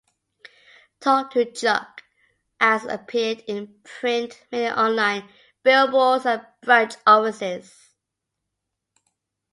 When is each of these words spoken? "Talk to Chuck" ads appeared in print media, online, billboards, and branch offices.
"Talk 0.99 1.29
to 1.33 1.45
Chuck" 1.51 2.01
ads 2.59 2.85
appeared 2.85 3.43
in 3.45 3.79
print 3.83 4.47
media, 4.51 4.73
online, 4.73 5.29
billboards, 5.63 6.25
and 6.25 6.43
branch 6.63 6.95
offices. 7.05 7.93